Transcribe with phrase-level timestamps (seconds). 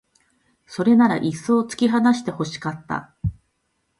[0.65, 3.13] それならいっそう突き放して欲しかった